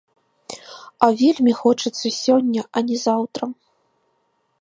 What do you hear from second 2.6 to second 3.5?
а не заўтра.